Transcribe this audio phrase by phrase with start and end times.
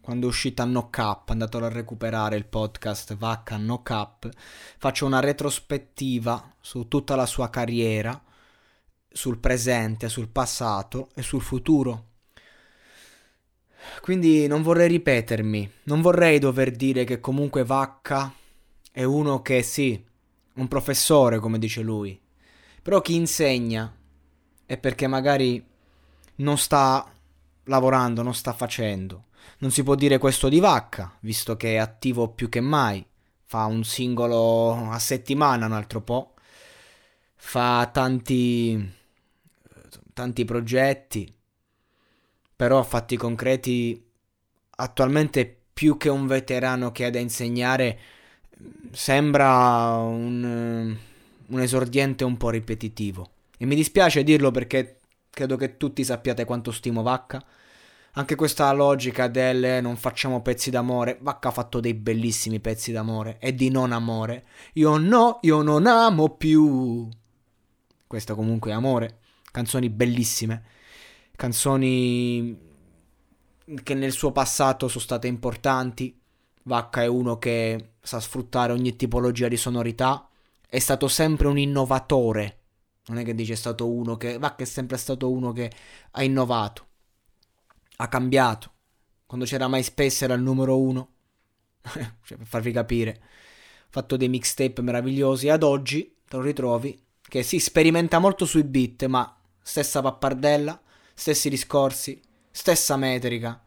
[0.00, 4.30] quando è uscita Knock Up, andato a recuperare il podcast Vacca Knock Up,
[4.78, 8.20] faccio una retrospettiva su tutta la sua carriera,
[9.08, 12.06] sul presente, sul passato e sul futuro.
[14.00, 18.32] Quindi non vorrei ripetermi, non vorrei dover dire che comunque Vacca
[18.90, 20.02] è uno che sì,
[20.54, 22.20] un professore come dice lui,
[22.82, 23.94] però chi insegna
[24.64, 25.64] è perché magari
[26.36, 27.10] non sta
[27.64, 29.24] lavorando, non sta facendo.
[29.58, 33.04] Non si può dire questo di Vacca, visto che è attivo più che mai.
[33.44, 36.34] Fa un singolo a settimana, un altro po'.
[37.34, 38.92] Fa tanti,
[40.14, 41.32] tanti progetti,
[42.54, 44.02] però a fatti concreti
[44.76, 47.98] attualmente più che un veterano che ha da insegnare
[48.92, 50.96] sembra un,
[51.46, 53.30] un esordiente un po' ripetitivo.
[53.58, 55.00] E mi dispiace dirlo perché
[55.30, 57.42] credo che tutti sappiate quanto stimo Vacca
[58.14, 61.18] anche questa logica del non facciamo pezzi d'amore.
[61.20, 64.46] Vacca ha fatto dei bellissimi pezzi d'amore e di non amore.
[64.74, 67.08] Io no, io non amo più.
[68.06, 69.18] Questo comunque è amore.
[69.52, 70.64] Canzoni bellissime.
[71.36, 72.68] Canzoni
[73.84, 76.18] che nel suo passato sono state importanti.
[76.64, 80.28] Vacca è uno che sa sfruttare ogni tipologia di sonorità.
[80.66, 82.58] È stato sempre un innovatore.
[83.06, 84.36] Non è che dice è stato uno che.
[84.38, 85.70] Vacca è sempre stato uno che
[86.10, 86.88] ha innovato
[88.00, 88.72] ha cambiato.
[89.26, 91.08] Quando c'era MySpace era il numero uno.
[91.82, 93.20] cioè, per farvi capire.
[93.20, 95.48] Ha fatto dei mixtape meravigliosi.
[95.48, 100.80] Ad oggi te lo ritrovi che si sperimenta molto sui beat, ma stessa pappardella,
[101.14, 103.62] stessi discorsi, stessa metrica.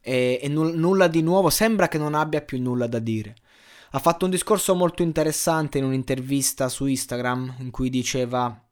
[0.00, 1.50] E, e null- nulla di nuovo.
[1.50, 3.36] Sembra che non abbia più nulla da dire.
[3.92, 8.63] Ha fatto un discorso molto interessante in un'intervista su Instagram in cui diceva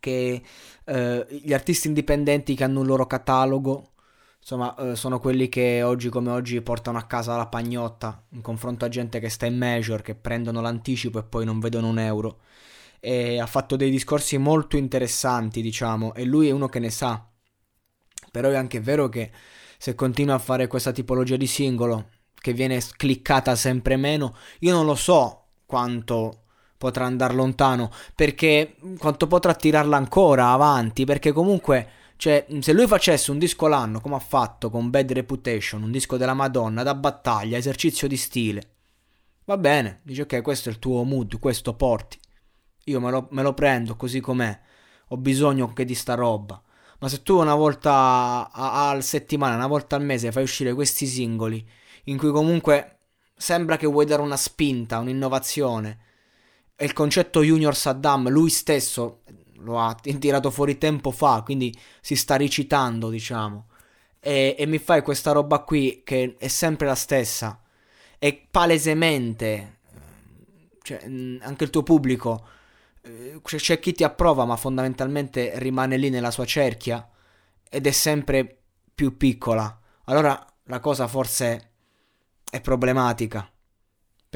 [0.00, 0.42] che
[0.84, 3.92] eh, gli artisti indipendenti che hanno un loro catalogo,
[4.38, 8.84] insomma, eh, sono quelli che oggi come oggi portano a casa la pagnotta in confronto
[8.84, 12.40] a gente che sta in major, che prendono l'anticipo e poi non vedono un euro.
[13.00, 17.28] E ha fatto dei discorsi molto interessanti, diciamo, e lui è uno che ne sa.
[18.30, 19.30] Però è anche vero che
[19.78, 24.86] se continua a fare questa tipologia di singolo, che viene cliccata sempre meno, io non
[24.86, 26.45] lo so quanto
[26.76, 33.30] potrà andare lontano, perché quanto potrà tirarla ancora avanti, perché comunque, cioè, se lui facesse
[33.30, 37.56] un disco l'anno, come ha fatto con Bad Reputation, un disco della Madonna, da battaglia,
[37.56, 38.70] esercizio di stile,
[39.44, 42.18] va bene, dice ok, questo è il tuo mood, questo porti,
[42.84, 44.60] io me lo, me lo prendo così com'è,
[45.08, 46.60] ho bisogno che di sta roba.
[46.98, 51.64] Ma se tu una volta al settimana, una volta al mese fai uscire questi singoli
[52.04, 53.00] in cui comunque
[53.36, 55.98] sembra che vuoi dare una spinta, un'innovazione,
[56.76, 59.22] è il concetto Junior Saddam, lui stesso
[59.60, 63.68] lo ha tirato fuori tempo fa, quindi si sta recitando, diciamo.
[64.20, 67.62] E, e mi fai questa roba qui che è sempre la stessa.
[68.18, 69.78] E palesemente,
[70.82, 71.02] cioè,
[71.40, 72.46] anche il tuo pubblico,
[73.00, 77.08] eh, c'è chi ti approva, ma fondamentalmente rimane lì nella sua cerchia
[77.68, 78.58] ed è sempre
[78.94, 79.80] più piccola.
[80.04, 81.70] Allora la cosa forse
[82.50, 83.50] è problematica.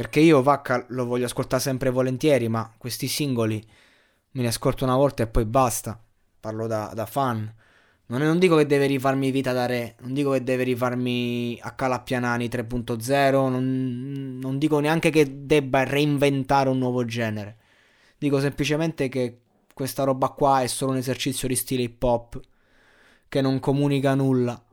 [0.00, 3.62] Perché io Vacca lo voglio ascoltare sempre volentieri, ma questi singoli
[4.30, 6.02] me li ascolto una volta e poi basta.
[6.40, 7.54] Parlo da, da fan.
[8.06, 11.72] Non, non, dico che deve rifarmi Vita da Re, non dico che deve rifarmi a
[11.72, 17.58] Calappianani 3.0, non, non dico neanche che debba reinventare un nuovo genere.
[18.16, 19.40] Dico semplicemente che
[19.74, 22.40] questa roba qua è solo un esercizio di stile hip hop,
[23.28, 24.64] che non comunica nulla,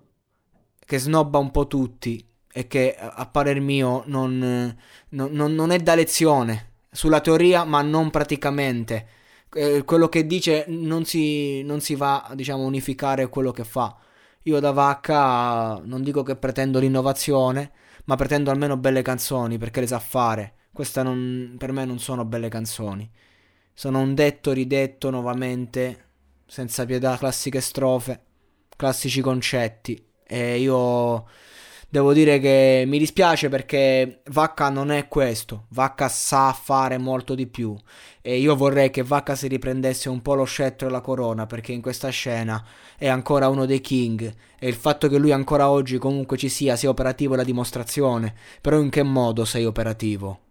[0.80, 2.26] che snobba un po' tutti
[2.58, 4.76] e che a parer mio non,
[5.10, 6.72] non, non, è da lezione.
[6.90, 9.08] Sulla teoria ma non praticamente.
[9.54, 13.96] Eh, quello che dice non si, non si va diciamo unificare quello che fa.
[14.44, 17.72] Io da vacca non dico che pretendo l'innovazione
[18.06, 20.56] ma pretendo almeno belle canzoni perché le sa fare.
[20.74, 21.04] Queste
[21.60, 23.08] per me non sono belle canzoni.
[23.72, 26.06] Sono un detto ridetto nuovamente
[26.48, 28.22] senza pietà classiche strofe
[28.76, 30.04] classici concetti.
[30.26, 31.26] E io
[31.90, 35.66] devo dire che mi dispiace perché Vacca non è questo.
[35.70, 37.76] Vacca sa fare molto di più.
[38.22, 41.72] E io vorrei che Vacca si riprendesse un po' lo scettro e la corona perché
[41.72, 42.64] in questa scena
[42.98, 44.34] è ancora uno dei king.
[44.60, 48.34] E il fatto che lui ancora oggi comunque ci sia, sia operativo è la dimostrazione.
[48.62, 50.47] Però in che modo sei operativo?